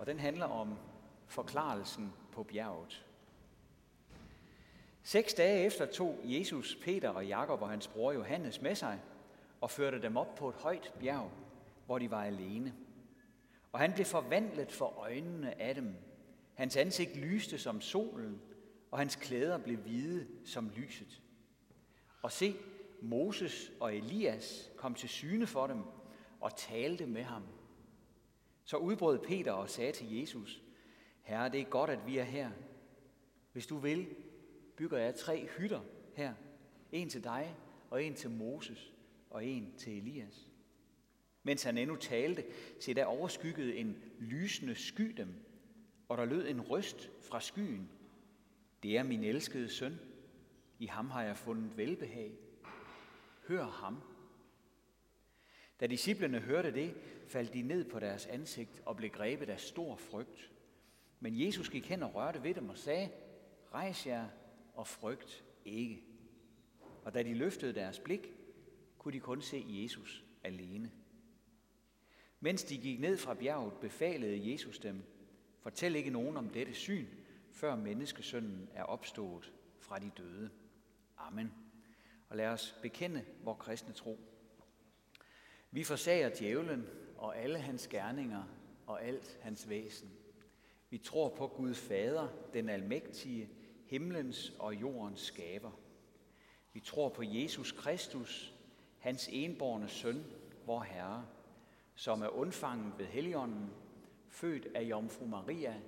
og 0.00 0.06
den 0.06 0.18
handler 0.18 0.46
om 0.46 0.74
forklarelsen 1.26 2.12
på 2.32 2.42
bjerget. 2.42 3.06
Seks 5.02 5.34
dage 5.34 5.66
efter 5.66 5.86
tog 5.86 6.18
Jesus 6.24 6.78
Peter 6.82 7.08
og 7.08 7.26
Jakob 7.26 7.62
og 7.62 7.70
hans 7.70 7.88
bror 7.88 8.12
Johannes 8.12 8.62
med 8.62 8.74
sig 8.74 9.00
og 9.60 9.70
førte 9.70 10.02
dem 10.02 10.16
op 10.16 10.34
på 10.34 10.48
et 10.48 10.54
højt 10.54 10.92
bjerg, 11.00 11.30
hvor 11.86 11.98
de 11.98 12.10
var 12.10 12.24
alene. 12.24 12.74
Og 13.72 13.80
han 13.80 13.92
blev 13.92 14.06
forvandlet 14.06 14.72
for 14.72 14.98
øjnene 14.98 15.60
af 15.62 15.74
dem. 15.74 15.94
Hans 16.54 16.76
ansigt 16.76 17.16
lyste 17.16 17.58
som 17.58 17.80
solen, 17.80 18.40
og 18.90 18.98
hans 18.98 19.16
klæder 19.16 19.58
blev 19.58 19.76
hvide 19.76 20.26
som 20.44 20.70
lyset. 20.76 21.22
Og 22.22 22.32
se, 22.32 22.56
Moses 23.02 23.72
og 23.80 23.96
Elias 23.96 24.70
kom 24.76 24.94
til 24.94 25.08
syne 25.08 25.46
for 25.46 25.66
dem 25.66 25.82
og 26.40 26.56
talte 26.56 27.06
med 27.06 27.22
ham. 27.22 27.42
Så 28.70 28.76
udbrød 28.76 29.18
Peter 29.18 29.52
og 29.52 29.70
sagde 29.70 29.92
til 29.92 30.16
Jesus, 30.16 30.62
Herre, 31.22 31.48
det 31.48 31.60
er 31.60 31.64
godt, 31.64 31.90
at 31.90 32.06
vi 32.06 32.18
er 32.18 32.24
her. 32.24 32.50
Hvis 33.52 33.66
du 33.66 33.78
vil, 33.78 34.08
bygger 34.76 34.98
jeg 34.98 35.14
tre 35.14 35.48
hytter 35.58 35.80
her. 36.14 36.34
En 36.92 37.08
til 37.08 37.24
dig, 37.24 37.56
og 37.90 38.04
en 38.04 38.14
til 38.14 38.30
Moses, 38.30 38.94
og 39.30 39.44
en 39.44 39.74
til 39.78 39.98
Elias. 39.98 40.50
Mens 41.42 41.62
han 41.62 41.78
endnu 41.78 41.96
talte, 41.96 42.44
se 42.80 42.94
der 42.94 43.04
overskyggede 43.04 43.76
en 43.76 43.96
lysende 44.18 44.74
sky 44.74 45.14
dem, 45.16 45.34
og 46.08 46.18
der 46.18 46.24
lød 46.24 46.48
en 46.48 46.60
røst 46.60 47.10
fra 47.20 47.40
skyen. 47.40 47.90
Det 48.82 48.98
er 48.98 49.02
min 49.02 49.24
elskede 49.24 49.68
søn. 49.68 50.00
I 50.78 50.86
ham 50.86 51.10
har 51.10 51.22
jeg 51.22 51.36
fundet 51.36 51.76
velbehag. 51.76 52.32
Hør 53.48 53.64
ham. 53.64 54.02
Da 55.80 55.86
disciplene 55.86 56.40
hørte 56.40 56.74
det, 56.74 56.94
faldt 57.26 57.54
de 57.54 57.62
ned 57.62 57.84
på 57.84 57.98
deres 57.98 58.26
ansigt 58.26 58.82
og 58.86 58.96
blev 58.96 59.10
grebet 59.10 59.48
af 59.48 59.60
stor 59.60 59.96
frygt. 59.96 60.50
Men 61.20 61.46
Jesus 61.46 61.70
gik 61.70 61.88
hen 61.88 62.02
og 62.02 62.14
rørte 62.14 62.42
ved 62.42 62.54
dem 62.54 62.68
og 62.68 62.78
sagde, 62.78 63.10
rejs 63.74 64.06
jer 64.06 64.28
og 64.74 64.86
frygt 64.86 65.44
ikke. 65.64 66.02
Og 67.04 67.14
da 67.14 67.22
de 67.22 67.34
løftede 67.34 67.74
deres 67.74 67.98
blik, 67.98 68.32
kunne 68.98 69.12
de 69.12 69.20
kun 69.20 69.42
se 69.42 69.64
Jesus 69.68 70.24
alene. 70.44 70.90
Mens 72.40 72.64
de 72.64 72.78
gik 72.78 73.00
ned 73.00 73.16
fra 73.16 73.34
bjerget, 73.34 73.72
befalede 73.80 74.52
Jesus 74.52 74.78
dem, 74.78 75.02
fortæl 75.60 75.96
ikke 75.96 76.10
nogen 76.10 76.36
om 76.36 76.48
dette 76.48 76.74
syn, 76.74 77.06
før 77.52 77.76
menneskesønnen 77.76 78.68
er 78.74 78.82
opstået 78.82 79.52
fra 79.78 79.98
de 79.98 80.10
døde. 80.16 80.50
Amen. 81.18 81.52
Og 82.28 82.36
lad 82.36 82.46
os 82.46 82.76
bekende 82.82 83.24
vor 83.44 83.54
kristne 83.54 83.94
tro. 83.94 84.29
Vi 85.70 85.84
forsager 85.84 86.30
djævlen 86.38 86.86
og 87.16 87.38
alle 87.38 87.58
hans 87.58 87.88
gerninger 87.88 88.42
og 88.86 89.04
alt 89.04 89.38
hans 89.42 89.68
væsen. 89.68 90.10
Vi 90.90 90.98
tror 90.98 91.28
på 91.28 91.46
Gud 91.46 91.74
Fader, 91.74 92.28
den 92.52 92.68
almægtige, 92.68 93.50
himlens 93.86 94.52
og 94.58 94.74
jordens 94.74 95.20
skaber. 95.20 95.70
Vi 96.72 96.80
tror 96.80 97.08
på 97.08 97.22
Jesus 97.22 97.72
Kristus, 97.72 98.54
hans 98.98 99.28
enborne 99.32 99.88
søn, 99.88 100.24
vor 100.66 100.80
Herre, 100.80 101.26
som 101.94 102.22
er 102.22 102.28
undfanget 102.28 102.92
ved 102.98 103.06
Helligånden, 103.06 103.70
født 104.28 104.66
af 104.74 104.82
Jomfru 104.82 105.26
Maria, 105.26 105.80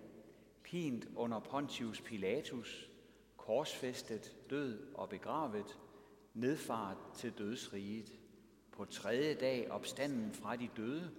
pint 0.63 1.09
under 1.17 1.41
Pontius 1.41 2.01
Pilatus, 2.01 2.91
korsfæstet, 3.37 4.37
død 4.51 4.95
og 4.95 5.09
begravet, 5.09 5.79
nedfaret 6.35 6.99
til 7.15 7.33
dødsriget, 7.39 8.22
på 8.73 8.85
tredje 8.85 9.35
dag 9.35 9.71
opstanden 9.71 10.33
fra 10.33 10.57
de 10.57 10.69
døde, 10.77 11.11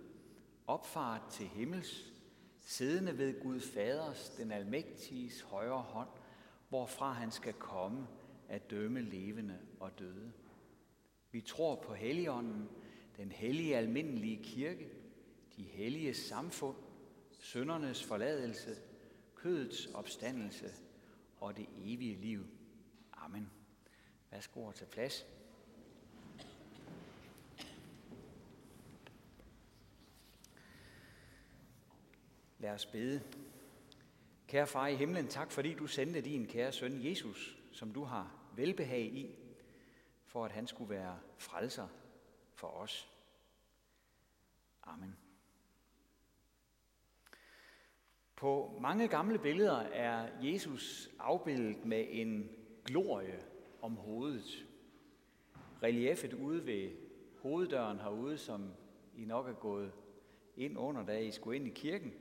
opfart 0.67 1.21
til 1.31 1.47
himmels, 1.47 2.13
siddende 2.59 3.17
ved 3.17 3.41
Gud 3.41 3.59
Faders, 3.59 4.29
den 4.29 4.51
almægtiges 4.51 5.41
højre 5.41 5.81
hånd, 5.81 6.09
hvorfra 6.69 7.11
han 7.11 7.31
skal 7.31 7.53
komme 7.53 8.07
at 8.49 8.69
dømme 8.71 9.01
levende 9.01 9.59
og 9.79 9.99
døde. 9.99 10.31
Vi 11.31 11.41
tror 11.41 11.75
på 11.75 11.93
Helligånden, 11.93 12.69
den 13.17 13.31
hellige 13.31 13.77
almindelige 13.77 14.43
kirke, 14.43 14.89
de 15.57 15.63
hellige 15.63 16.13
samfund, 16.13 16.75
søndernes 17.39 18.03
forladelse, 18.03 18.75
kødets 19.35 19.85
opstandelse 19.85 20.73
og 21.37 21.57
det 21.57 21.67
evige 21.77 22.15
liv. 22.15 22.45
Amen. 23.13 23.49
Værsgo 24.31 24.69
at 24.69 24.75
tage 24.75 24.91
plads. 24.91 25.25
Lad 32.63 32.71
os 32.71 32.85
bede. 32.85 33.21
Kære 34.47 34.67
far 34.67 34.87
i 34.87 34.95
himlen, 34.95 35.27
tak 35.27 35.51
fordi 35.51 35.73
du 35.73 35.87
sendte 35.87 36.21
din 36.21 36.47
kære 36.47 36.71
søn 36.71 37.05
Jesus, 37.05 37.57
som 37.71 37.93
du 37.93 38.03
har 38.03 38.51
velbehag 38.55 39.01
i, 39.01 39.35
for 40.25 40.45
at 40.45 40.51
han 40.51 40.67
skulle 40.67 40.89
være 40.89 41.19
frelser 41.37 41.87
for 42.53 42.67
os. 42.67 43.09
Amen. 44.83 45.15
På 48.35 48.77
mange 48.81 49.07
gamle 49.07 49.39
billeder 49.39 49.79
er 49.79 50.29
Jesus 50.41 51.09
afbildet 51.19 51.85
med 51.85 52.05
en 52.09 52.49
glorie 52.85 53.39
om 53.81 53.95
hovedet. 53.95 54.65
Reliefet 55.83 56.33
ude 56.33 56.65
ved 56.65 56.91
hoveddøren 57.41 57.99
herude, 57.99 58.37
som 58.37 58.73
I 59.15 59.25
nok 59.25 59.47
er 59.47 59.53
gået 59.53 59.91
ind 60.55 60.77
under, 60.77 61.05
da 61.05 61.19
I 61.19 61.31
skulle 61.31 61.55
ind 61.55 61.67
i 61.67 61.71
kirken, 61.71 62.13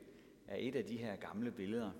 er 0.48 0.56
et 0.58 0.76
af 0.76 0.84
de 0.84 0.96
her 0.96 1.16
gamle 1.16 1.50
billeder. 1.52 1.90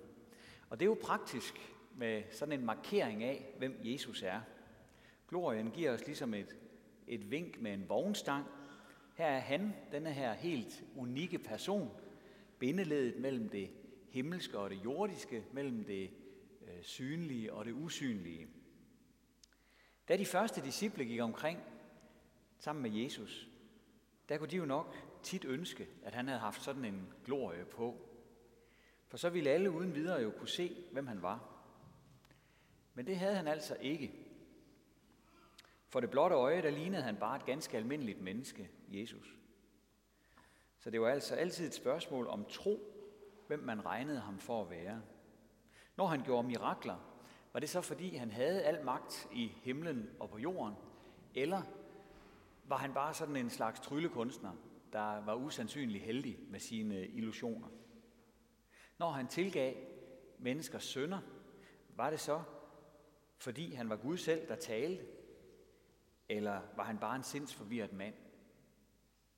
Og 0.69 0.81
det 0.81 0.87
er 0.87 0.91
jo 0.91 0.99
praktisk 1.03 1.55
med 1.97 2.23
sådan 2.31 2.61
en 2.61 2.67
markering 2.67 3.23
af, 3.23 3.55
hvem 3.59 3.81
Jesus 3.85 4.23
er. 4.23 4.41
Glorien 5.29 5.71
giver 5.71 5.93
os 5.93 6.07
ligesom 6.07 6.35
et, 6.35 6.57
et 7.07 7.31
vink 7.31 7.61
med 7.61 7.73
en 7.73 7.89
vognstang. 7.89 8.47
Her 9.15 9.27
er 9.27 9.39
han, 9.39 9.75
denne 9.93 10.13
her 10.13 10.33
helt 10.33 10.85
unikke 10.97 11.39
person, 11.39 11.91
bindeledet 12.59 13.21
mellem 13.21 13.49
det 13.49 13.71
himmelske 14.09 14.59
og 14.59 14.71
det 14.71 14.85
jordiske, 14.85 15.45
mellem 15.53 15.85
det 15.85 16.11
øh, 16.63 16.83
synlige 16.83 17.53
og 17.53 17.65
det 17.65 17.73
usynlige. 17.73 18.47
Da 20.09 20.17
de 20.17 20.27
første 20.27 20.61
disciple 20.61 21.05
gik 21.05 21.21
omkring 21.21 21.59
sammen 22.59 22.83
med 22.83 22.91
Jesus, 22.91 23.49
der 24.29 24.39
kunne 24.39 24.51
de 24.51 24.57
jo 24.57 24.65
nok 24.65 24.97
tit 25.23 25.45
ønske, 25.45 25.89
at 26.03 26.15
han 26.15 26.29
havde 26.29 26.41
haft 26.41 26.63
sådan 26.63 26.85
en 26.85 27.13
glorie 27.25 27.65
på. 27.65 28.12
For 29.13 29.17
så 29.17 29.31
ville 29.31 29.51
alle 29.51 29.71
uden 29.71 29.95
videre 29.95 30.23
jo 30.23 30.31
kunne 30.31 30.49
se, 30.49 30.85
hvem 30.93 31.07
han 31.07 31.23
var. 31.23 31.49
Men 32.95 33.07
det 33.07 33.17
havde 33.17 33.35
han 33.35 33.49
altså 33.49 33.77
ikke. 33.81 34.13
For 35.89 36.01
det 36.01 36.11
blotte 36.11 36.37
øje, 36.37 36.63
der 36.63 36.71
lignede 36.71 37.03
han 37.03 37.17
bare 37.17 37.37
et 37.37 37.47
ganske 37.47 37.77
almindeligt 37.77 38.21
menneske, 38.21 38.71
Jesus. 38.89 39.37
Så 40.79 40.91
det 40.91 41.01
var 41.01 41.09
altså 41.09 41.35
altid 41.35 41.67
et 41.67 41.75
spørgsmål 41.75 42.27
om 42.27 42.45
tro, 42.45 42.81
hvem 43.47 43.59
man 43.59 43.87
regnede 43.87 44.21
ham 44.21 44.39
for 44.39 44.63
at 44.63 44.71
være. 44.71 45.03
Når 45.97 46.07
han 46.07 46.23
gjorde 46.23 46.49
mirakler, 46.49 46.97
var 47.53 47.61
det 47.61 47.69
så 47.69 47.81
fordi 47.81 48.17
han 48.17 48.31
havde 48.31 48.63
al 48.63 48.85
magt 48.85 49.29
i 49.33 49.47
himlen 49.47 50.11
og 50.21 50.31
på 50.31 50.39
jorden, 50.39 50.75
eller 51.35 51.63
var 52.65 52.77
han 52.77 52.95
bare 52.95 53.15
sådan 53.15 53.37
en 53.37 53.51
slags 53.51 53.81
tryllekunstner, 53.81 54.53
der 54.93 55.25
var 55.25 55.35
usandsynlig 55.35 56.03
heldig 56.03 56.39
med 56.51 56.61
sine 56.61 57.07
illusioner? 57.07 57.69
Når 58.99 59.11
han 59.11 59.29
tilgav 59.29 59.75
menneskers 60.39 60.85
sønder, 60.85 61.21
var 61.97 62.11
det 62.11 62.21
så, 62.21 62.43
fordi 63.37 63.75
han 63.75 63.89
var 63.89 63.97
Gud 63.97 64.17
selv, 64.17 64.49
der 64.49 64.57
talte? 64.57 65.07
Eller 66.29 66.61
var 66.77 66.85
han 66.85 66.99
bare 66.99 67.17
en 67.17 67.23
sindsforvirret 67.23 67.93
mand? 67.93 68.15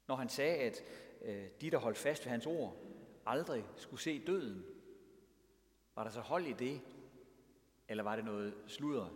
Når 0.07 0.17
han 0.17 0.29
sagde, 0.29 0.57
at 0.57 0.83
øh, 1.23 1.47
de, 1.61 1.71
der 1.71 1.79
holdt 1.79 1.99
fast 1.99 2.25
ved 2.25 2.31
hans 2.31 2.47
ord, 2.47 2.77
aldrig 3.27 3.65
skulle 3.77 4.01
se 4.01 4.25
døden, 4.27 4.65
var 5.95 6.05
der 6.05 6.11
så 6.11 6.21
hold 6.21 6.47
i 6.47 6.53
det? 6.53 6.81
Eller 7.89 8.03
var 8.03 8.17
det 8.17 8.25
noget 8.25 8.55
sludder 8.67 9.09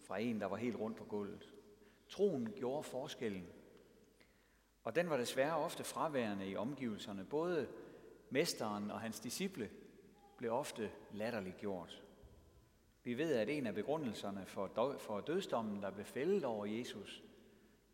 fra 0.00 0.18
en, 0.18 0.40
der 0.40 0.46
var 0.46 0.56
helt 0.56 0.76
rundt 0.76 0.96
på 0.96 1.04
gulvet? 1.04 1.54
Troen 2.08 2.52
gjorde 2.56 2.82
forskellen. 2.82 3.46
Og 4.82 4.94
den 4.94 5.10
var 5.10 5.16
desværre 5.16 5.56
ofte 5.56 5.84
fraværende 5.84 6.46
i 6.46 6.56
omgivelserne. 6.56 7.24
Både 7.24 7.68
mesteren 8.30 8.90
og 8.90 9.00
hans 9.00 9.20
disciple 9.20 9.70
blev 10.42 10.52
ofte 10.52 10.90
latterligt 11.12 11.56
gjort. 11.56 12.02
Vi 13.04 13.18
ved, 13.18 13.34
at 13.34 13.48
en 13.48 13.66
af 13.66 13.74
begrundelserne 13.74 14.46
for, 14.46 14.96
for 14.98 15.20
dødsdommen, 15.20 15.82
der 15.82 15.90
blev 15.90 16.04
fældet 16.04 16.44
over 16.44 16.66
Jesus, 16.66 17.22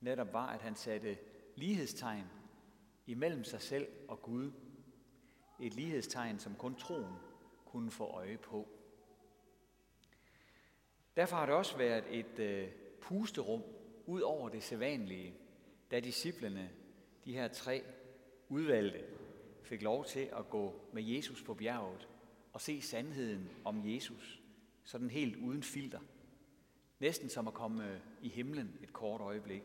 netop 0.00 0.32
var, 0.32 0.46
at 0.46 0.62
han 0.62 0.74
satte 0.74 1.18
lighedstegn 1.54 2.24
imellem 3.06 3.44
sig 3.44 3.60
selv 3.60 3.88
og 4.08 4.22
Gud. 4.22 4.52
Et 5.60 5.74
lighedstegn, 5.74 6.38
som 6.38 6.54
kun 6.54 6.74
troen 6.74 7.14
kunne 7.64 7.90
få 7.90 8.04
øje 8.04 8.38
på. 8.38 8.68
Derfor 11.16 11.36
har 11.36 11.46
det 11.46 11.54
også 11.54 11.78
været 11.78 12.04
et 12.10 12.38
øh, 12.38 12.68
pusterum 13.00 13.62
ud 14.06 14.20
over 14.20 14.48
det 14.48 14.62
sædvanlige, 14.62 15.34
da 15.90 16.00
disciplene, 16.00 16.70
de 17.24 17.32
her 17.32 17.48
tre 17.48 17.82
udvalgte, 18.48 19.04
fik 19.62 19.82
lov 19.82 20.04
til 20.04 20.30
at 20.36 20.50
gå 20.50 20.80
med 20.92 21.02
Jesus 21.02 21.42
på 21.42 21.54
bjerget 21.54 22.08
at 22.58 22.62
se 22.62 22.80
sandheden 22.80 23.50
om 23.64 23.94
Jesus, 23.94 24.42
sådan 24.84 25.10
helt 25.10 25.36
uden 25.36 25.62
filter. 25.62 26.00
Næsten 26.98 27.28
som 27.28 27.48
at 27.48 27.54
komme 27.54 27.90
øh, 27.90 28.00
i 28.22 28.28
himlen 28.28 28.78
et 28.82 28.92
kort 28.92 29.20
øjeblik. 29.20 29.62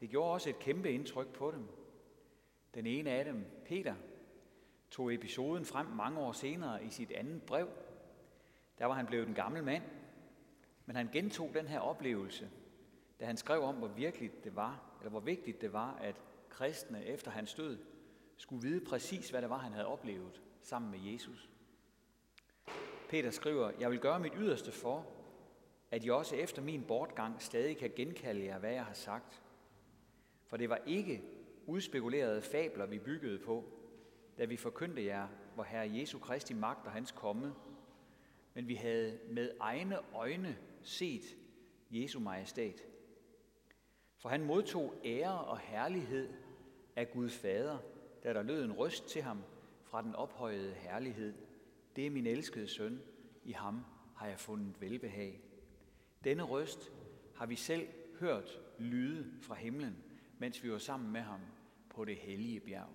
Det 0.00 0.10
gjorde 0.10 0.32
også 0.32 0.50
et 0.50 0.58
kæmpe 0.58 0.92
indtryk 0.92 1.32
på 1.32 1.50
dem. 1.50 1.68
Den 2.74 2.86
ene 2.86 3.10
af 3.10 3.24
dem, 3.24 3.44
Peter, 3.64 3.94
tog 4.90 5.14
episoden 5.14 5.64
frem 5.64 5.86
mange 5.86 6.20
år 6.20 6.32
senere 6.32 6.84
i 6.84 6.90
sit 6.90 7.12
andet 7.12 7.42
brev. 7.42 7.68
Der 8.78 8.86
var 8.86 8.94
han 8.94 9.06
blevet 9.06 9.28
en 9.28 9.34
gammel 9.34 9.64
mand, 9.64 9.82
men 10.86 10.96
han 10.96 11.08
gentog 11.12 11.50
den 11.54 11.68
her 11.68 11.80
oplevelse, 11.80 12.50
da 13.20 13.24
han 13.24 13.36
skrev 13.36 13.62
om, 13.62 13.74
hvor 13.74 13.88
virkeligt 13.88 14.44
det 14.44 14.56
var, 14.56 14.98
eller 14.98 15.10
hvor 15.10 15.20
vigtigt 15.20 15.60
det 15.60 15.72
var, 15.72 15.94
at 15.94 16.22
kristne 16.48 17.04
efter 17.04 17.30
hans 17.30 17.54
død 17.54 17.78
skulle 18.40 18.68
vide 18.68 18.84
præcis, 18.84 19.30
hvad 19.30 19.42
det 19.42 19.50
var, 19.50 19.58
han 19.58 19.72
havde 19.72 19.86
oplevet 19.86 20.42
sammen 20.62 20.90
med 20.90 21.12
Jesus. 21.12 21.50
Peter 23.08 23.30
skriver, 23.30 23.70
jeg 23.80 23.90
vil 23.90 24.00
gøre 24.00 24.20
mit 24.20 24.32
yderste 24.36 24.72
for, 24.72 25.06
at 25.90 26.04
I 26.04 26.08
også 26.08 26.36
efter 26.36 26.62
min 26.62 26.84
bortgang 26.84 27.42
stadig 27.42 27.76
kan 27.76 27.92
genkalde 27.96 28.44
jer, 28.44 28.58
hvad 28.58 28.72
jeg 28.72 28.84
har 28.84 28.92
sagt. 28.92 29.42
For 30.46 30.56
det 30.56 30.68
var 30.68 30.80
ikke 30.86 31.22
udspekulerede 31.66 32.42
fabler, 32.42 32.86
vi 32.86 32.98
byggede 32.98 33.38
på, 33.38 33.64
da 34.38 34.44
vi 34.44 34.56
forkyndte 34.56 35.04
jer, 35.04 35.28
hvor 35.54 35.64
Herre 35.64 35.90
Jesu 35.94 36.18
Kristi 36.18 36.54
magt 36.54 36.86
og 36.86 36.92
hans 36.92 37.12
komme, 37.12 37.54
men 38.54 38.68
vi 38.68 38.74
havde 38.74 39.18
med 39.30 39.50
egne 39.60 40.14
øjne 40.14 40.58
set 40.82 41.36
Jesu 41.90 42.20
majestæt. 42.20 42.84
For 44.16 44.28
han 44.28 44.44
modtog 44.44 44.94
ære 45.04 45.40
og 45.40 45.58
herlighed 45.58 46.28
af 46.96 47.10
Gud 47.10 47.28
Fader, 47.28 47.78
da 48.24 48.32
der 48.32 48.42
lød 48.42 48.64
en 48.64 48.72
røst 48.72 49.06
til 49.06 49.22
ham 49.22 49.42
fra 49.82 50.02
den 50.02 50.14
ophøjede 50.14 50.74
herlighed. 50.74 51.34
Det 51.96 52.06
er 52.06 52.10
min 52.10 52.26
elskede 52.26 52.68
søn, 52.68 53.02
i 53.44 53.52
ham 53.52 53.84
har 54.16 54.26
jeg 54.26 54.38
fundet 54.38 54.80
velbehag. 54.80 55.40
Denne 56.24 56.42
røst 56.42 56.92
har 57.36 57.46
vi 57.46 57.56
selv 57.56 57.88
hørt 58.20 58.60
lyde 58.78 59.32
fra 59.42 59.54
himlen, 59.54 59.96
mens 60.38 60.62
vi 60.62 60.72
var 60.72 60.78
sammen 60.78 61.12
med 61.12 61.20
ham 61.20 61.40
på 61.90 62.04
det 62.04 62.16
hellige 62.16 62.60
bjerg. 62.60 62.88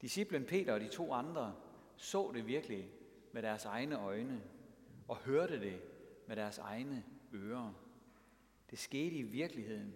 Disciplen 0.00 0.44
Peter 0.44 0.74
og 0.74 0.80
de 0.80 0.88
to 0.88 1.12
andre 1.12 1.54
så 1.96 2.30
det 2.34 2.46
virkelig 2.46 2.90
med 3.32 3.42
deres 3.42 3.64
egne 3.64 3.98
øjne 3.98 4.42
og 5.08 5.16
hørte 5.16 5.60
det 5.60 5.80
med 6.26 6.36
deres 6.36 6.58
egne 6.58 7.04
ører. 7.34 7.72
Det 8.70 8.78
skete 8.78 9.16
i 9.16 9.22
virkeligheden. 9.22 9.94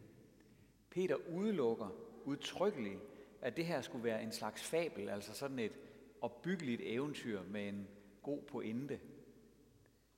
Peter 0.90 1.16
udelukker 1.28 1.88
udtrykkeligt, 2.24 3.00
at 3.42 3.56
det 3.56 3.66
her 3.66 3.80
skulle 3.80 4.04
være 4.04 4.22
en 4.22 4.32
slags 4.32 4.62
fabel, 4.62 5.08
altså 5.08 5.34
sådan 5.34 5.58
et 5.58 5.72
opbyggeligt 6.20 6.80
eventyr 6.84 7.42
med 7.42 7.68
en 7.68 7.88
god 8.22 8.42
pointe. 8.42 9.00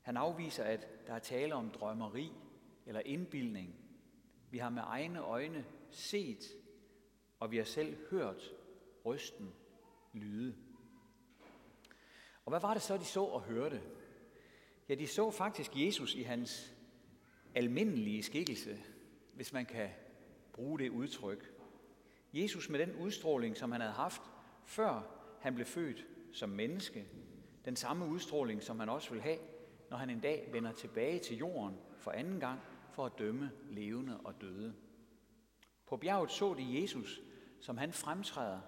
Han 0.01 0.17
afviser, 0.17 0.65
at 0.65 0.89
der 1.07 1.15
er 1.15 1.19
tale 1.19 1.55
om 1.55 1.71
drømmeri 1.71 2.33
eller 2.87 3.01
indbildning. 3.05 3.75
Vi 4.51 4.59
har 4.59 4.71
med 4.71 4.83
egne 4.87 5.21
øjne 5.21 5.65
set, 5.91 6.45
og 7.41 7.51
vi 7.51 7.57
har 7.57 7.65
selv 7.65 7.97
hørt 8.11 8.51
røsten 9.05 9.55
lyde. 10.13 10.57
Og 12.45 12.51
hvad 12.51 12.61
var 12.61 12.75
det 12.75 12.83
så, 12.83 12.97
de 12.97 13.05
så 13.05 13.25
og 13.25 13.43
hørte? 13.43 13.83
Ja, 14.89 14.95
de 14.95 15.07
så 15.07 15.31
faktisk 15.31 15.71
Jesus 15.75 16.15
i 16.15 16.23
hans 16.23 16.75
almindelige 17.55 18.23
skikkelse, 18.23 18.79
hvis 19.35 19.53
man 19.53 19.67
kan 19.67 19.91
bruge 20.53 20.79
det 20.79 20.91
udtryk. 20.91 21.52
Jesus 22.33 22.69
med 22.69 22.79
den 22.79 22.97
udstråling, 22.97 23.57
som 23.57 23.73
han 23.73 23.81
havde 23.81 23.95
haft, 23.95 24.23
før 24.65 25.03
han 25.41 25.55
blev 25.55 25.67
født 25.67 26.07
som 26.33 26.49
menneske. 26.49 27.07
Den 27.65 27.77
samme 27.77 28.07
udstråling, 28.07 28.63
som 28.63 28.81
han 28.81 28.89
også 28.89 29.11
vil 29.11 29.23
have, 29.23 29.39
når 29.91 29.97
han 29.97 30.11
en 30.11 30.21
dag 30.21 30.49
vender 30.53 30.73
tilbage 30.73 31.19
til 31.19 31.37
jorden 31.37 31.77
for 31.99 32.11
anden 32.11 32.41
gang 32.41 32.61
for 32.93 33.07
at 33.07 33.19
dømme 33.19 33.51
levende 33.71 34.21
og 34.25 34.41
døde. 34.41 34.75
På 35.87 35.97
bjerget 35.97 36.31
så 36.31 36.55
de 36.55 36.83
Jesus, 36.83 37.21
som 37.61 37.79
han 37.79 37.93
fremtræder, 37.93 38.61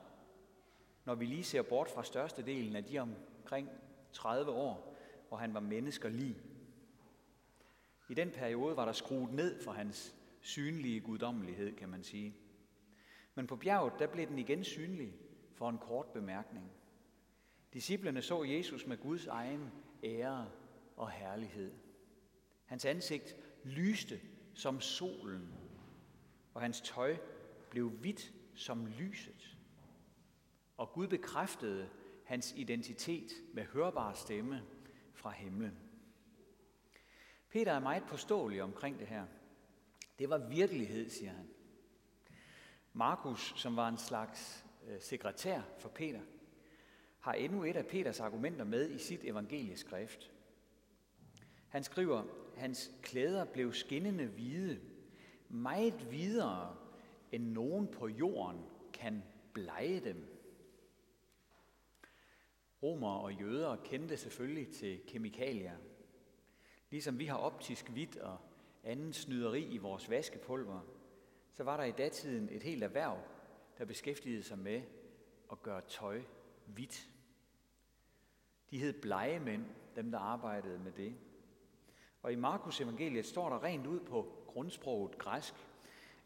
når 1.04 1.14
vi 1.14 1.26
lige 1.26 1.44
ser 1.44 1.62
bort 1.62 1.90
fra 1.90 2.04
størstedelen 2.04 2.76
af 2.76 2.84
de 2.84 2.98
omkring 2.98 3.68
30 4.12 4.50
år, 4.50 4.96
hvor 5.28 5.36
han 5.36 5.54
var 5.54 5.60
mennesker 5.60 6.08
lige. 6.08 6.36
I 8.08 8.14
den 8.14 8.30
periode 8.30 8.76
var 8.76 8.84
der 8.84 8.92
skruet 8.92 9.32
ned 9.32 9.62
for 9.62 9.72
hans 9.72 10.14
synlige 10.40 11.00
guddommelighed, 11.00 11.76
kan 11.76 11.88
man 11.88 12.02
sige. 12.02 12.34
Men 13.34 13.46
på 13.46 13.56
bjerget, 13.56 13.92
der 13.98 14.06
blev 14.06 14.26
den 14.26 14.38
igen 14.38 14.64
synlig 14.64 15.14
for 15.54 15.68
en 15.68 15.78
kort 15.78 16.06
bemærkning. 16.06 16.70
Disciplerne 17.72 18.22
så 18.22 18.42
Jesus 18.42 18.86
med 18.86 18.96
Guds 18.96 19.26
egen 19.26 19.72
ære 20.04 20.50
og 20.96 21.10
herlighed. 21.10 21.72
Hans 22.64 22.84
ansigt 22.84 23.36
lyste 23.64 24.20
som 24.54 24.80
solen, 24.80 25.54
og 26.54 26.60
hans 26.60 26.80
tøj 26.80 27.16
blev 27.70 27.90
hvidt 27.90 28.32
som 28.54 28.86
lyset. 28.86 29.56
Og 30.76 30.92
Gud 30.92 31.08
bekræftede 31.08 31.88
hans 32.24 32.54
identitet 32.56 33.30
med 33.52 33.64
hørbar 33.64 34.14
stemme 34.14 34.62
fra 35.12 35.30
himlen. 35.30 35.78
Peter 37.50 37.72
er 37.72 37.80
meget 37.80 38.04
påståelig 38.08 38.62
omkring 38.62 38.98
det 38.98 39.06
her. 39.06 39.26
Det 40.18 40.30
var 40.30 40.38
virkelighed, 40.38 41.10
siger 41.10 41.32
han. 41.32 41.48
Markus, 42.96 43.54
som 43.56 43.76
var 43.76 43.88
en 43.88 43.98
slags 43.98 44.64
øh, 44.86 45.00
sekretær 45.00 45.62
for 45.78 45.88
Peter, 45.88 46.20
har 47.20 47.32
endnu 47.32 47.64
et 47.64 47.76
af 47.76 47.86
Peters 47.86 48.20
argumenter 48.20 48.64
med 48.64 48.90
i 48.90 48.98
sit 48.98 49.24
evangelieskrift. 49.24 50.32
Han 51.68 51.84
skriver, 51.84 52.22
hans 52.56 52.90
klæder 53.02 53.44
blev 53.44 53.72
skinnende 53.72 54.26
hvide, 54.26 54.80
meget 55.48 56.10
videre 56.10 56.76
end 57.32 57.44
nogen 57.44 57.88
på 57.88 58.08
jorden 58.08 58.64
kan 58.92 59.22
blege 59.52 60.00
dem. 60.00 60.26
Romere 62.82 63.20
og 63.20 63.34
jøder 63.34 63.76
kendte 63.76 64.16
selvfølgelig 64.16 64.74
til 64.74 65.00
kemikalier. 65.06 65.76
Ligesom 66.90 67.18
vi 67.18 67.26
har 67.26 67.36
optisk 67.36 67.88
hvidt 67.88 68.16
og 68.16 68.38
anden 68.84 69.12
snyderi 69.12 69.64
i 69.64 69.78
vores 69.78 70.10
vaskepulver, 70.10 70.80
så 71.54 71.64
var 71.64 71.76
der 71.76 71.84
i 71.84 71.92
datiden 71.92 72.48
et 72.52 72.62
helt 72.62 72.84
erhverv, 72.84 73.18
der 73.78 73.84
beskæftigede 73.84 74.42
sig 74.42 74.58
med 74.58 74.82
at 75.52 75.62
gøre 75.62 75.80
tøj 75.80 76.22
hvidt. 76.66 77.08
De 78.70 78.78
hed 78.78 78.92
blegemænd, 79.02 79.64
dem 79.96 80.10
der 80.10 80.18
arbejdede 80.18 80.78
med 80.78 80.92
det. 80.92 81.14
Og 82.22 82.32
i 82.32 82.36
Markus 82.36 82.80
evangeliet 82.80 83.26
står 83.26 83.48
der 83.48 83.64
rent 83.64 83.86
ud 83.86 84.00
på 84.00 84.44
grundsproget 84.46 85.18
græsk, 85.18 85.54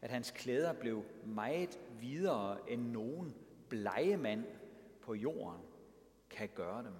at 0.01 0.09
hans 0.09 0.31
klæder 0.31 0.73
blev 0.73 1.03
meget 1.25 1.79
videre 1.99 2.71
end 2.71 2.81
nogen 2.81 3.35
blegemand 3.69 4.45
på 5.01 5.13
jorden 5.13 5.61
kan 6.29 6.49
gøre 6.55 6.83
dem. 6.83 6.93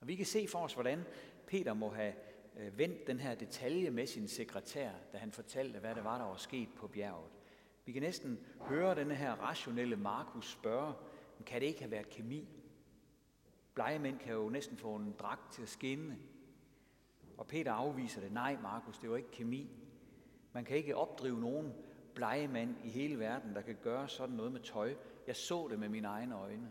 Og 0.00 0.08
vi 0.08 0.16
kan 0.16 0.26
se 0.26 0.48
for 0.48 0.58
os, 0.58 0.74
hvordan 0.74 1.04
Peter 1.46 1.74
må 1.74 1.90
have 1.90 2.14
øh, 2.56 2.78
vendt 2.78 3.06
den 3.06 3.20
her 3.20 3.34
detalje 3.34 3.90
med 3.90 4.06
sin 4.06 4.28
sekretær, 4.28 4.90
da 5.12 5.18
han 5.18 5.32
fortalte, 5.32 5.78
hvad 5.78 5.94
det 5.94 6.04
var, 6.04 6.18
der 6.18 6.24
var 6.24 6.36
sket 6.36 6.68
på 6.76 6.88
bjerget. 6.88 7.30
Vi 7.84 7.92
kan 7.92 8.02
næsten 8.02 8.38
høre 8.60 8.94
denne 8.94 9.14
her 9.14 9.32
rationelle 9.32 9.96
Markus 9.96 10.50
spørge, 10.50 10.94
kan 11.46 11.60
det 11.60 11.66
ikke 11.66 11.80
have 11.80 11.90
været 11.90 12.08
kemi? 12.08 12.48
Blegemænd 13.74 14.18
kan 14.18 14.32
jo 14.32 14.48
næsten 14.48 14.76
få 14.76 14.94
en 14.94 15.14
dragt 15.18 15.52
til 15.52 15.62
at 15.62 15.68
skinne. 15.68 16.18
Og 17.36 17.46
Peter 17.46 17.72
afviser 17.72 18.20
det. 18.20 18.32
Nej, 18.32 18.56
Markus, 18.62 18.98
det 18.98 19.10
var 19.10 19.16
ikke 19.16 19.30
kemi. 19.30 19.70
Man 20.52 20.64
kan 20.64 20.76
ikke 20.76 20.96
opdrive 20.96 21.40
nogen 21.40 21.74
blegemand 22.14 22.74
i 22.84 22.88
hele 22.88 23.18
verden, 23.18 23.54
der 23.54 23.60
kan 23.60 23.76
gøre 23.82 24.08
sådan 24.08 24.36
noget 24.36 24.52
med 24.52 24.60
tøj. 24.60 24.94
Jeg 25.26 25.36
så 25.36 25.68
det 25.70 25.78
med 25.78 25.88
mine 25.88 26.08
egne 26.08 26.34
øjne. 26.34 26.68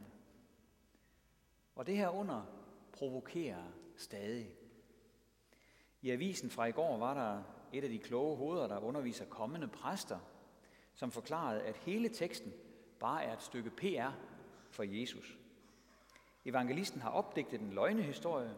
Og 1.75 1.87
det 1.87 1.97
her 1.97 2.09
under 2.09 2.41
provokerer 2.93 3.63
stadig. 3.95 4.55
I 6.05 6.09
avisen 6.11 6.49
fra 6.49 6.65
i 6.65 6.71
går 6.71 6.97
var 6.97 7.13
der 7.13 7.43
et 7.73 7.83
af 7.83 7.89
de 7.89 7.99
kloge 7.99 8.37
hoveder, 8.37 8.67
der 8.67 8.79
underviser 8.79 9.25
kommende 9.25 9.67
præster, 9.67 10.19
som 10.95 11.11
forklarede, 11.11 11.61
at 11.61 11.77
hele 11.77 12.09
teksten 12.09 12.53
bare 12.99 13.23
er 13.23 13.33
et 13.33 13.41
stykke 13.41 13.69
PR 13.69 14.11
for 14.71 14.83
Jesus. 14.83 15.37
Evangelisten 16.45 17.01
har 17.01 17.09
opdigtet 17.09 17.61
en 17.61 17.73
løgnehistorie, 17.73 18.55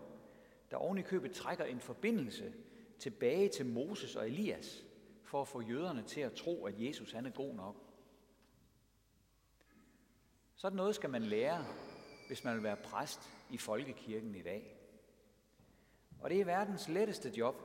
der 0.72 0.78
oven 0.78 0.98
i 0.98 1.02
købet 1.02 1.32
trækker 1.32 1.66
en 1.66 1.80
forbindelse 1.80 2.54
tilbage 3.00 3.50
til 3.50 3.66
Moses 3.66 4.16
og 4.16 4.28
Elias, 4.28 4.86
for 5.24 5.42
at 5.42 5.48
få 5.48 5.62
jøderne 5.62 6.04
til 6.04 6.22
at 6.22 6.34
tro, 6.34 6.66
at 6.66 6.74
Jesus 6.78 7.12
han 7.12 7.26
er 7.26 7.32
god 7.32 7.54
nok. 7.54 7.76
Sådan 10.56 10.76
noget 10.76 10.96
skal 10.96 11.10
man 11.10 11.22
lære 11.22 11.66
hvis 12.28 12.44
man 12.44 12.56
vil 12.56 12.64
være 12.64 12.78
præst 12.78 13.30
i 13.50 13.58
folkekirken 13.58 14.36
i 14.36 14.42
dag. 14.42 14.77
Og 16.22 16.30
det 16.30 16.42
er 16.42 16.46
verdens 16.46 16.88
letteste 16.90 17.30
job 17.38 17.56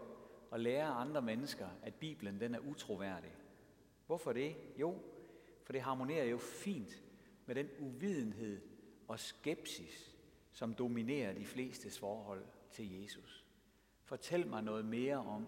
at 0.52 0.60
lære 0.60 0.86
andre 0.86 1.22
mennesker, 1.22 1.68
at 1.82 1.94
Bibelen 1.94 2.40
den 2.40 2.54
er 2.54 2.58
utroværdig. 2.58 3.32
Hvorfor 4.06 4.32
det? 4.32 4.56
Jo, 4.76 4.98
For 5.64 5.72
det 5.72 5.82
harmonerer 5.82 6.24
jo 6.24 6.38
fint 6.38 7.02
med 7.46 7.54
den 7.54 7.68
uvidenhed 7.78 8.60
og 9.08 9.20
skepsis, 9.20 10.16
som 10.52 10.74
dominerer 10.74 11.32
de 11.32 11.46
fleste 11.46 11.90
forhold 12.00 12.44
til 12.70 13.02
Jesus. 13.02 13.46
Fortæl 14.04 14.46
mig 14.46 14.62
noget 14.62 14.84
mere 14.84 15.16
om, 15.16 15.46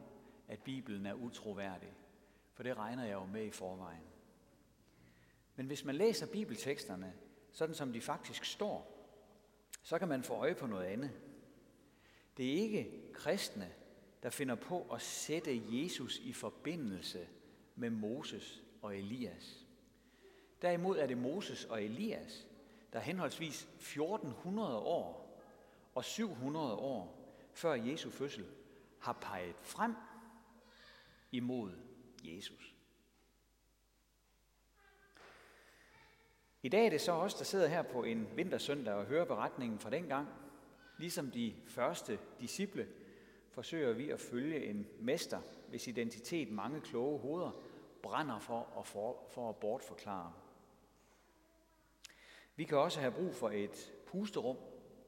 at 0.48 0.60
Bibelen 0.60 1.06
er 1.06 1.14
utroværdig, 1.14 1.92
for 2.52 2.62
det 2.62 2.76
regner 2.76 3.04
jeg 3.04 3.12
jo 3.12 3.24
med 3.24 3.44
i 3.44 3.50
forvejen. 3.50 4.04
Men 5.56 5.66
hvis 5.66 5.84
man 5.84 5.94
læser 5.94 6.26
bibelteksterne, 6.26 7.14
sådan 7.52 7.74
som 7.74 7.92
de 7.92 8.00
faktisk 8.00 8.44
står, 8.44 8.90
så 9.82 9.98
kan 9.98 10.08
man 10.08 10.22
få 10.22 10.34
øje 10.34 10.54
på 10.54 10.66
noget 10.66 10.84
andet. 10.84 11.10
Det 12.36 12.48
er 12.48 12.62
ikke 12.62 13.12
kristne, 13.12 13.72
der 14.22 14.30
finder 14.30 14.54
på 14.54 14.86
at 14.92 15.02
sætte 15.02 15.62
Jesus 15.68 16.18
i 16.18 16.32
forbindelse 16.32 17.28
med 17.74 17.90
Moses 17.90 18.62
og 18.82 18.96
Elias. 18.96 19.66
Derimod 20.62 20.98
er 20.98 21.06
det 21.06 21.18
Moses 21.18 21.64
og 21.64 21.82
Elias, 21.82 22.46
der 22.92 23.00
henholdsvis 23.00 23.62
1400 23.62 24.78
år 24.78 25.40
og 25.94 26.04
700 26.04 26.74
år 26.74 27.24
før 27.52 27.74
Jesu 27.74 28.10
fødsel 28.10 28.46
har 28.98 29.12
peget 29.12 29.56
frem 29.62 29.94
imod 31.32 31.72
Jesus. 32.24 32.74
I 36.62 36.68
dag 36.68 36.86
er 36.86 36.90
det 36.90 37.00
så 37.00 37.12
os, 37.12 37.34
der 37.34 37.44
sidder 37.44 37.68
her 37.68 37.82
på 37.82 38.02
en 38.02 38.28
vintersøndag 38.36 38.94
og 38.94 39.04
hører 39.04 39.24
beretningen 39.24 39.78
fra 39.78 39.90
dengang. 39.90 40.28
Ligesom 40.98 41.30
de 41.30 41.54
første 41.66 42.18
disciple 42.40 42.88
forsøger 43.50 43.92
vi 43.92 44.10
at 44.10 44.20
følge 44.20 44.64
en 44.64 44.86
mester, 45.00 45.40
hvis 45.68 45.88
identitet 45.88 46.50
mange 46.50 46.80
kloge 46.80 47.18
hoveder 47.18 47.50
brænder 48.02 48.38
for 48.38 48.78
at, 48.78 48.86
for, 48.86 49.26
for 49.30 49.48
at 49.48 49.56
bortforklare. 49.56 50.32
Vi 52.56 52.64
kan 52.64 52.78
også 52.78 53.00
have 53.00 53.12
brug 53.12 53.34
for 53.34 53.50
et 53.50 53.92
pusterum, 54.06 54.56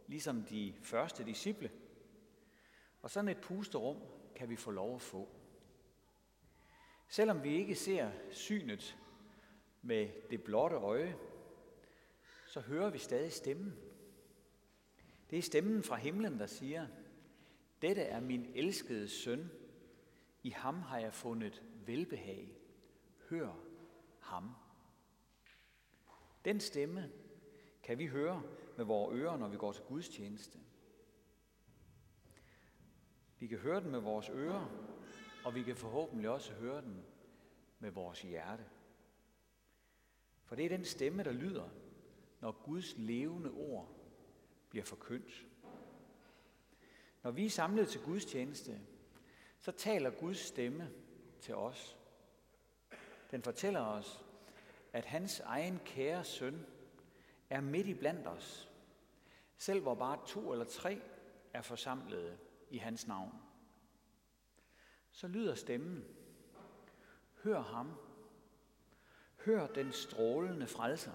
ligesom 0.06 0.42
de 0.42 0.74
første 0.82 1.24
disciple. 1.24 1.70
Og 3.02 3.10
sådan 3.10 3.28
et 3.28 3.40
pusterum 3.40 3.96
kan 4.36 4.48
vi 4.48 4.56
få 4.56 4.70
lov 4.70 4.94
at 4.94 5.02
få. 5.02 5.28
Selvom 7.08 7.42
vi 7.42 7.54
ikke 7.54 7.74
ser 7.74 8.10
synet 8.30 8.98
med 9.82 10.08
det 10.30 10.42
blotte 10.42 10.76
øje, 10.76 11.16
så 12.46 12.60
hører 12.60 12.90
vi 12.90 12.98
stadig 12.98 13.32
stemmen. 13.32 13.76
Det 15.30 15.38
er 15.38 15.42
stemmen 15.42 15.82
fra 15.82 15.96
himlen, 15.96 16.38
der 16.38 16.46
siger, 16.46 16.86
dette 17.82 18.02
er 18.02 18.20
min 18.20 18.46
elskede 18.54 19.08
søn, 19.08 19.50
i 20.42 20.50
ham 20.50 20.82
har 20.82 20.98
jeg 20.98 21.14
fundet 21.14 21.62
velbehag. 21.86 22.58
Hør 23.30 23.52
ham. 24.20 24.50
Den 26.44 26.60
stemme 26.60 27.10
kan 27.82 27.98
vi 27.98 28.06
høre 28.06 28.42
med 28.76 28.84
vores 28.84 29.20
ører, 29.20 29.36
når 29.36 29.48
vi 29.48 29.56
går 29.56 29.72
til 29.72 29.84
Guds 29.84 30.08
tjeneste. 30.08 30.58
Vi 33.38 33.46
kan 33.46 33.58
høre 33.58 33.80
den 33.80 33.90
med 33.90 34.00
vores 34.00 34.28
ører, 34.28 34.70
og 35.44 35.54
vi 35.54 35.62
kan 35.62 35.76
forhåbentlig 35.76 36.30
også 36.30 36.52
høre 36.52 36.82
den 36.82 37.04
med 37.78 37.90
vores 37.90 38.22
hjerte. 38.22 38.64
For 40.44 40.56
det 40.56 40.64
er 40.64 40.68
den 40.68 40.84
stemme, 40.84 41.22
der 41.22 41.32
lyder, 41.32 41.68
når 42.40 42.62
Guds 42.64 42.94
levende 42.98 43.50
ord 43.50 44.05
bliver 44.76 44.86
forkyndt. 44.86 45.46
Når 47.22 47.30
vi 47.30 47.46
er 47.46 47.50
samlet 47.50 47.88
til 47.88 48.00
Guds 48.00 48.24
tjeneste, 48.24 48.80
så 49.58 49.72
taler 49.72 50.10
Guds 50.10 50.38
stemme 50.38 50.90
til 51.40 51.54
os. 51.54 51.96
Den 53.30 53.42
fortæller 53.42 53.80
os, 53.80 54.24
at 54.92 55.04
hans 55.04 55.40
egen 55.40 55.80
kære 55.84 56.24
søn 56.24 56.66
er 57.50 57.60
midt 57.60 57.86
i 57.86 57.94
blandt 57.94 58.26
os, 58.26 58.70
selv 59.56 59.80
hvor 59.80 59.94
bare 59.94 60.26
to 60.26 60.52
eller 60.52 60.64
tre 60.64 61.02
er 61.52 61.62
forsamlede 61.62 62.38
i 62.70 62.78
hans 62.78 63.06
navn. 63.06 63.32
Så 65.10 65.28
lyder 65.28 65.54
stemmen. 65.54 66.04
Hør 67.42 67.60
ham. 67.60 67.94
Hør 69.44 69.66
den 69.66 69.92
strålende 69.92 70.66
frelser. 70.66 71.12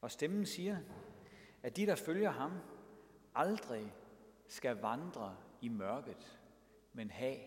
Og 0.00 0.10
stemmen 0.10 0.46
siger, 0.46 0.78
at 1.66 1.76
de, 1.76 1.86
der 1.86 1.94
følger 1.94 2.30
ham, 2.30 2.52
aldrig 3.34 3.94
skal 4.48 4.76
vandre 4.76 5.36
i 5.60 5.68
mørket, 5.68 6.40
men 6.92 7.10
have 7.10 7.38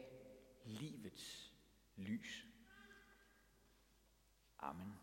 livets 0.65 1.53
lys. 1.95 2.45
Amen. 4.59 4.93